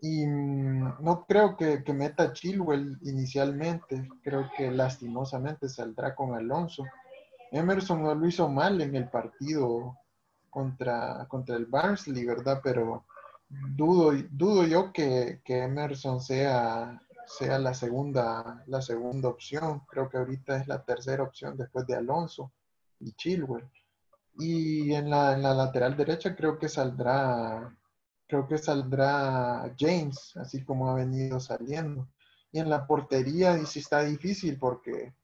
Y 0.04 0.26
mm, 0.26 0.96
no 1.00 1.24
creo 1.26 1.56
que, 1.56 1.82
que, 1.82 1.94
meta 1.94 2.32
Chilwell 2.34 2.98
inicialmente, 3.02 4.06
creo 4.22 4.50
que 4.56 4.70
lastimosamente 4.70 5.68
saldrá 5.68 6.14
con 6.14 6.34
Alonso. 6.34 6.84
Emerson 7.50 8.02
no 8.02 8.14
lo 8.14 8.26
hizo 8.26 8.48
mal 8.48 8.80
en 8.82 8.94
el 8.96 9.08
partido 9.08 9.96
contra, 10.50 11.26
contra 11.28 11.56
el 11.56 11.66
Barnsley, 11.66 12.24
¿verdad? 12.24 12.60
Pero 12.62 13.06
dudo, 13.48 14.12
dudo 14.30 14.66
yo 14.66 14.92
que, 14.92 15.40
que 15.44 15.62
Emerson 15.62 16.20
sea 16.20 17.00
sea 17.26 17.58
la 17.58 17.74
segunda, 17.74 18.62
la 18.66 18.82
segunda 18.82 19.28
opción. 19.28 19.80
Creo 19.88 20.08
que 20.08 20.18
ahorita 20.18 20.56
es 20.56 20.68
la 20.68 20.84
tercera 20.84 21.22
opción 21.22 21.56
después 21.56 21.86
de 21.86 21.96
Alonso 21.96 22.52
y 23.00 23.12
Chilwell. 23.12 23.68
Y 24.36 24.92
en 24.92 25.10
la, 25.10 25.36
lateral 25.36 25.96
derecha 25.96 26.34
creo 26.34 26.58
que 26.58 26.68
saldrá, 26.68 27.76
creo 28.26 28.46
que 28.46 28.58
saldrá 28.58 29.74
James, 29.78 30.36
así 30.36 30.64
como 30.64 30.90
ha 30.90 30.94
venido 30.94 31.40
saliendo. 31.40 32.08
Y 32.52 32.60
en 32.60 32.70
la 32.70 32.86
portería 32.86 33.64
sí 33.66 33.80
está 33.80 34.02
difícil 34.04 34.58
porque 34.58 35.14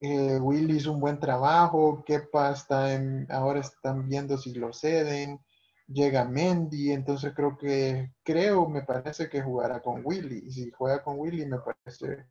eh, 0.00 0.38
Will 0.40 0.70
hizo 0.70 0.92
un 0.92 1.00
buen 1.00 1.18
trabajo, 1.18 2.02
Kepa 2.06 2.52
está 2.52 2.94
en, 2.94 3.26
ahora 3.30 3.60
están 3.60 4.08
viendo 4.08 4.38
si 4.38 4.54
lo 4.54 4.72
ceden, 4.72 5.40
llega 5.86 6.24
Mendy, 6.24 6.92
entonces 6.92 7.32
creo 7.34 7.56
que, 7.58 8.12
creo, 8.22 8.68
me 8.68 8.82
parece 8.82 9.28
que 9.28 9.42
jugará 9.42 9.80
con 9.80 10.00
Willy. 10.04 10.44
Y 10.46 10.52
si 10.52 10.70
juega 10.70 11.02
con 11.02 11.18
Willy, 11.18 11.46
me 11.46 11.58
parece 11.58 12.26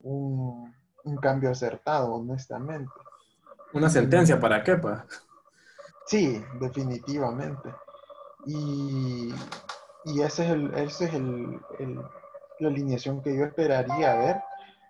un, 0.00 0.74
un 1.04 1.16
cambio 1.16 1.50
acertado, 1.50 2.14
honestamente. 2.14 2.92
Una 3.72 3.90
sentencia 3.90 4.38
para 4.38 4.62
Kepa. 4.62 5.06
Sí, 6.06 6.42
definitivamente. 6.58 7.70
Y, 8.46 9.32
y 10.04 10.20
ese 10.22 10.44
es, 10.44 10.50
el, 10.50 10.74
ese 10.74 11.04
es 11.06 11.14
el, 11.14 11.60
la 12.60 12.68
alineación 12.68 13.22
que 13.22 13.36
yo 13.36 13.44
esperaría 13.44 14.16
ver 14.16 14.36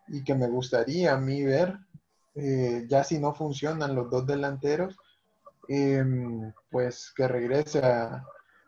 y 0.09 0.25
que 0.25 0.35
me 0.35 0.49
gustaría 0.49 1.15
a 1.15 1.19
mí 1.19 1.45
ver, 1.45 1.79
eh, 2.35 2.87
ya 2.89 3.05
si 3.05 3.19
no 3.19 3.35
funcionan 3.35 3.95
los 3.95 4.11
dos 4.11 4.27
delanteros, 4.27 4.97
em, 5.69 6.53
pues 6.71 7.13
que 7.17 7.29
regrese 7.29 7.81
a, 7.85 8.25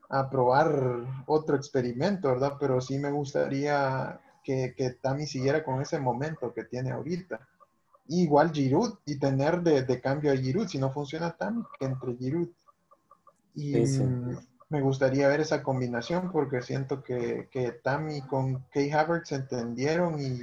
a, 0.08 0.30
probar 0.30 1.22
otro 1.26 1.56
experimento, 1.56 2.28
¿verdad? 2.28 2.54
Pero 2.60 2.80
sí 2.80 2.98
me 2.98 3.10
gustaría 3.10 4.20
que, 4.44 4.74
que 4.76 4.90
Tami 4.90 5.26
siguiera 5.26 5.64
con 5.64 5.80
ese 5.80 5.98
momento 5.98 6.52
que 6.52 6.64
tiene 6.64 6.90
ahorita 6.90 7.40
igual 8.10 8.52
Giroud 8.52 8.94
y 9.06 9.18
tener 9.18 9.62
de, 9.62 10.00
cambio 10.00 10.32
a 10.32 10.36
Giroud, 10.36 10.68
si 10.68 10.78
no 10.78 10.90
funciona 10.90 11.30
tan 11.36 11.66
que 11.78 11.86
entre 11.86 12.16
Giroud. 12.16 12.48
Y 13.54 13.72
me 14.70 14.80
gustaría 14.80 15.28
ver 15.28 15.40
esa 15.40 15.62
combinación 15.62 16.30
porque 16.30 16.62
siento 16.62 17.02
que, 17.02 17.48
que 17.50 17.72
Tammy 17.72 18.22
con 18.22 18.64
Kay 18.72 18.90
Havertz 18.92 19.28
se 19.28 19.34
entendieron 19.34 20.20
y, 20.20 20.40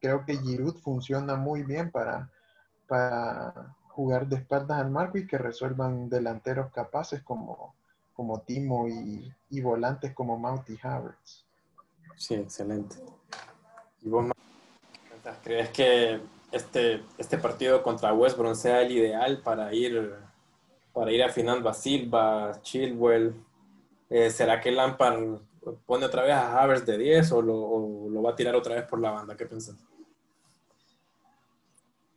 creo 0.00 0.24
que 0.24 0.36
Giroud 0.36 0.76
funciona 0.76 1.34
muy 1.34 1.62
bien 1.62 1.90
para, 1.90 2.30
para 2.86 3.74
jugar 3.88 4.28
de 4.28 4.36
espaldas 4.36 4.80
al 4.80 4.90
marco 4.90 5.18
y 5.18 5.26
que 5.26 5.38
resuelvan 5.38 6.08
delanteros 6.08 6.70
capaces 6.72 7.22
como, 7.22 7.74
como 8.12 8.40
Timo 8.42 8.86
y, 8.86 9.60
volantes 9.60 10.12
como 10.14 10.38
Mount 10.38 10.68
y 10.70 10.78
Havertz. 10.82 11.44
Sí, 12.16 12.34
excelente. 12.34 12.96
¿Y 14.02 14.08
vos 14.08 14.30
crees 15.42 15.70
que 15.70 16.20
este, 16.52 17.02
este 17.18 17.38
partido 17.38 17.82
contra 17.82 18.12
West 18.12 18.38
sea 18.54 18.82
el 18.82 18.92
ideal 18.92 19.40
para 19.42 19.72
ir, 19.72 20.14
para 20.92 21.10
ir 21.10 21.22
afinando 21.22 21.68
a 21.68 21.74
Silva, 21.74 22.52
Chilwell. 22.62 23.34
Eh, 24.16 24.30
¿Será 24.30 24.60
que 24.60 24.70
Lampard 24.70 25.40
pone 25.84 26.06
otra 26.06 26.22
vez 26.22 26.34
a 26.34 26.62
Havers 26.62 26.86
de 26.86 26.98
10 26.98 27.32
o 27.32 27.42
lo, 27.42 28.22
va 28.22 28.30
a 28.30 28.36
tirar 28.36 28.54
otra 28.54 28.76
vez 28.76 28.84
por 28.84 29.00
la 29.00 29.10
banda? 29.10 29.36
¿Qué 29.36 29.44
piensas? 29.44 29.74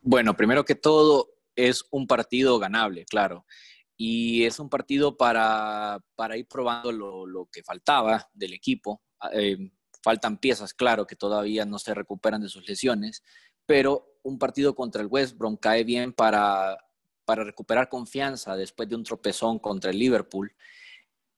Bueno, 0.03 0.37
primero 0.37 0.63
que 0.63 0.75
todo, 0.75 1.27
es 1.55 1.83
un 1.89 2.05
partido 2.05 2.59
ganable, 2.59 3.03
claro. 3.05 3.47
Y 3.95 4.43
es 4.43 4.59
un 4.59 4.69
partido 4.69 5.17
para, 5.17 5.99
ir 6.35 6.47
probando 6.47 6.91
lo, 7.25 7.49
que 7.51 7.63
faltaba 7.63 8.29
del 8.31 8.53
equipo. 8.53 9.01
Eh, 9.33 9.57
faltan 10.03 10.37
piezas, 10.37 10.75
claro, 10.75 11.07
que 11.07 11.15
todavía 11.15 11.65
no 11.65 11.79
se 11.79 11.95
recuperan 11.95 12.41
de 12.41 12.49
sus 12.49 12.69
lesiones, 12.69 13.23
pero 13.65 14.19
un 14.21 14.37
partido 14.37 14.75
contra 14.75 15.01
el 15.01 15.07
West 15.07 15.35
Brom 15.35 15.57
cae 15.57 15.83
bien 15.83 16.13
para 16.13 16.77
recuperar 17.25 17.89
confianza 17.89 18.55
después 18.55 18.87
de 18.87 18.95
un 18.95 19.03
tropezón 19.03 19.57
contra 19.57 19.89
el 19.89 19.97
Liverpool. 19.97 20.53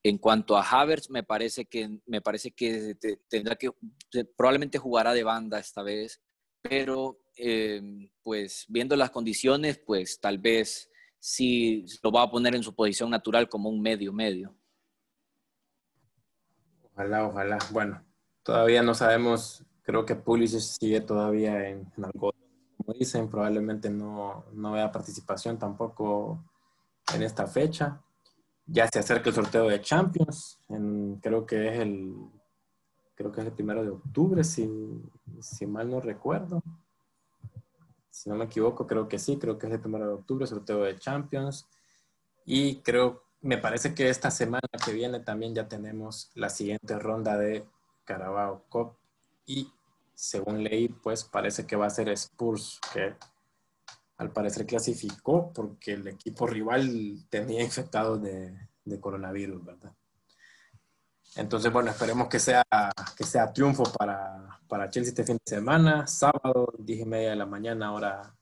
En 0.02 0.18
cuanto 0.18 0.56
a 0.56 0.62
Havertz, 0.62 1.10
me 1.10 1.22
parece 1.22 1.66
que, 1.66 2.00
me 2.06 2.20
parece 2.20 2.52
que 2.52 2.96
tendrá 3.28 3.56
que, 3.56 3.70
probablemente 4.36 4.78
jugará 4.78 5.12
de 5.12 5.24
banda 5.24 5.58
esta 5.58 5.82
vez, 5.82 6.22
pero 6.62 7.20
eh, 7.36 8.10
pues 8.22 8.64
viendo 8.68 8.96
las 8.96 9.10
condiciones, 9.10 9.78
pues 9.78 10.20
tal 10.20 10.38
vez 10.38 10.90
sí 11.18 11.84
lo 12.02 12.12
va 12.12 12.22
a 12.22 12.30
poner 12.30 12.54
en 12.54 12.62
su 12.62 12.74
posición 12.74 13.10
natural 13.10 13.48
como 13.48 13.68
un 13.68 13.82
medio 13.82 14.12
medio. 14.12 14.54
Ojalá, 16.92 17.26
ojalá. 17.26 17.58
Bueno, 17.70 18.02
todavía 18.42 18.82
no 18.82 18.94
sabemos, 18.94 19.64
creo 19.82 20.06
que 20.06 20.16
Pulisic 20.16 20.60
sigue 20.60 21.00
todavía 21.02 21.68
en, 21.68 21.92
en 21.96 22.04
algo 22.04 22.32
como 22.80 22.94
dicen, 22.98 23.28
probablemente 23.28 23.90
no, 23.90 24.46
no 24.52 24.72
vea 24.72 24.90
participación 24.90 25.58
tampoco 25.58 26.42
en 27.14 27.22
esta 27.22 27.46
fecha. 27.46 28.00
Ya 28.72 28.88
se 28.88 29.00
acerca 29.00 29.30
el 29.30 29.34
sorteo 29.34 29.68
de 29.68 29.80
Champions, 29.80 30.60
creo 31.20 31.44
que 31.44 31.68
es 31.68 31.80
el 31.80 32.14
creo 33.20 33.32
que 33.32 33.42
es 33.42 33.46
el 33.48 33.52
primero 33.52 33.82
de 33.82 33.90
octubre, 33.90 34.42
si, 34.42 34.66
si 35.42 35.66
mal 35.66 35.90
no 35.90 36.00
recuerdo. 36.00 36.62
Si 38.08 38.30
no 38.30 38.36
me 38.36 38.46
equivoco, 38.46 38.86
creo 38.86 39.08
que 39.08 39.18
sí, 39.18 39.36
creo 39.36 39.58
que 39.58 39.66
es 39.66 39.72
el 39.74 39.80
primero 39.80 40.06
de 40.06 40.14
octubre, 40.14 40.46
sorteo 40.46 40.84
de 40.84 40.98
Champions. 40.98 41.66
Y 42.46 42.76
creo, 42.76 43.24
me 43.42 43.58
parece 43.58 43.94
que 43.94 44.08
esta 44.08 44.30
semana 44.30 44.66
que 44.82 44.92
viene 44.92 45.20
también 45.20 45.54
ya 45.54 45.68
tenemos 45.68 46.30
la 46.34 46.48
siguiente 46.48 46.98
ronda 46.98 47.36
de 47.36 47.66
Carabao 48.04 48.64
Cup 48.70 48.96
y 49.44 49.70
según 50.14 50.64
leí, 50.64 50.88
pues 50.88 51.24
parece 51.24 51.66
que 51.66 51.76
va 51.76 51.86
a 51.86 51.90
ser 51.90 52.08
Spurs, 52.10 52.80
que 52.92 53.16
al 54.20 54.32
parecer 54.32 54.66
clasificó 54.66 55.50
porque 55.50 55.94
el 55.94 56.06
equipo 56.06 56.46
rival 56.46 57.24
tenía 57.30 57.62
infectado 57.62 58.18
de, 58.18 58.54
coronavirus, 59.00 59.64
¿verdad? 59.64 59.94
Entonces, 61.36 61.72
bueno, 61.72 61.90
esperemos 61.90 62.28
que 62.28 62.38
sea, 62.38 62.62
que 63.16 63.24
sea 63.24 63.50
triunfo 63.50 63.84
para, 63.84 64.60
para 64.68 64.90
Chelsea 64.90 65.12
este 65.12 65.24
fin 65.24 65.38
de 65.42 65.56
semana. 65.56 66.06
Sábado, 66.06 66.70
10 66.78 67.00
y 67.00 67.04
media 67.06 67.30
de 67.30 67.36
la 67.36 67.46
mañana, 67.46 67.94
hora, 67.94 68.36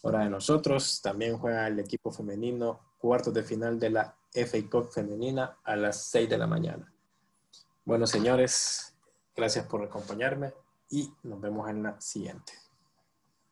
hora 0.00 0.20
de 0.20 0.30
nosotros. 0.30 1.02
También 1.02 1.36
juega 1.36 1.66
el 1.66 1.78
equipo 1.80 2.10
femenino, 2.10 2.94
cuartos 2.96 3.34
de 3.34 3.42
final 3.42 3.78
de 3.78 3.90
la 3.90 4.16
FA 4.32 4.58
Cup 4.70 4.90
femenina 4.90 5.58
a 5.64 5.76
las 5.76 6.02
6 6.04 6.30
de 6.30 6.38
la 6.38 6.46
mañana. 6.46 6.90
Bueno, 7.84 8.06
señores, 8.06 8.94
gracias 9.36 9.66
por 9.66 9.82
acompañarme 9.82 10.54
y 10.88 11.12
nos 11.24 11.38
vemos 11.42 11.68
en 11.68 11.82
la 11.82 12.00
siguiente. 12.00 12.69